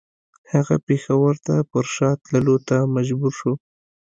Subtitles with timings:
[0.51, 3.53] هغه پېښور ته پر شا تللو ته مجبور شو.